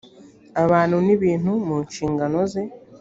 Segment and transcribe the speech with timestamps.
[0.63, 2.63] abantu n ibintu mu nshingano ze